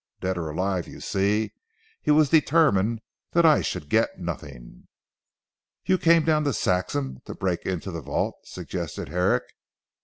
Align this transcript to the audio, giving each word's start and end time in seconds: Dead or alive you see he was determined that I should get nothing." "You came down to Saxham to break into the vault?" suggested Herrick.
Dead 0.19 0.35
or 0.35 0.49
alive 0.49 0.87
you 0.87 0.99
see 0.99 1.53
he 2.01 2.09
was 2.09 2.29
determined 2.31 3.01
that 3.33 3.45
I 3.45 3.61
should 3.61 3.87
get 3.87 4.17
nothing." 4.17 4.87
"You 5.85 5.99
came 5.99 6.25
down 6.25 6.43
to 6.45 6.53
Saxham 6.53 7.19
to 7.25 7.35
break 7.35 7.67
into 7.67 7.91
the 7.91 8.01
vault?" 8.01 8.33
suggested 8.43 9.09
Herrick. 9.09 9.43